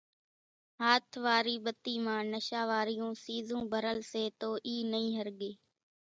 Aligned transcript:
ھاٿ 0.81 1.07
واري 1.25 1.55
ٻتي 1.65 1.95
مان 2.05 2.23
نشا 2.33 2.61
واريون 2.71 3.11
سيزون 3.23 3.61
ڀرل 3.71 3.99
سي 4.11 4.23
تو 4.39 4.49
اِي 4.67 4.75
نئي 4.91 5.07
ۿرڳي، 5.17 5.51